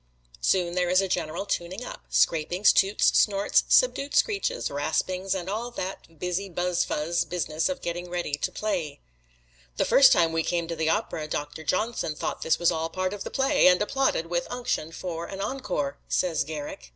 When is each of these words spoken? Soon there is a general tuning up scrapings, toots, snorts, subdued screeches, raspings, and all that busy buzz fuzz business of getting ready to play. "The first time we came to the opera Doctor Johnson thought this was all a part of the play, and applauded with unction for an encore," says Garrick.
Soon 0.39 0.73
there 0.73 0.89
is 0.89 0.99
a 0.99 1.07
general 1.07 1.45
tuning 1.45 1.85
up 1.85 2.05
scrapings, 2.09 2.73
toots, 2.73 3.15
snorts, 3.15 3.63
subdued 3.69 4.15
screeches, 4.15 4.71
raspings, 4.71 5.35
and 5.35 5.47
all 5.47 5.69
that 5.69 6.17
busy 6.17 6.49
buzz 6.49 6.83
fuzz 6.83 7.23
business 7.23 7.69
of 7.69 7.83
getting 7.83 8.09
ready 8.09 8.33
to 8.33 8.51
play. 8.51 8.99
"The 9.77 9.85
first 9.85 10.11
time 10.11 10.31
we 10.33 10.41
came 10.41 10.67
to 10.67 10.75
the 10.75 10.89
opera 10.89 11.27
Doctor 11.27 11.63
Johnson 11.63 12.15
thought 12.15 12.41
this 12.41 12.57
was 12.57 12.71
all 12.71 12.87
a 12.87 12.89
part 12.89 13.13
of 13.13 13.23
the 13.23 13.29
play, 13.29 13.67
and 13.67 13.79
applauded 13.79 14.25
with 14.25 14.47
unction 14.51 14.91
for 14.91 15.27
an 15.27 15.39
encore," 15.39 15.99
says 16.09 16.43
Garrick. 16.45 16.89